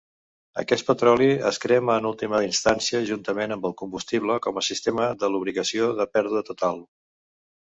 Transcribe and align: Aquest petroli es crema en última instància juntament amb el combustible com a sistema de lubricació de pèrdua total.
Aquest 0.59 0.85
petroli 0.85 1.27
es 1.49 1.59
crema 1.65 1.97
en 2.03 2.07
última 2.11 2.39
instància 2.47 3.03
juntament 3.11 3.55
amb 3.57 3.67
el 3.71 3.75
combustible 3.83 4.39
com 4.47 4.59
a 4.63 4.67
sistema 4.69 5.11
de 5.25 5.31
lubricació 5.35 5.91
de 6.01 6.09
pèrdua 6.17 6.43
total. 6.53 6.83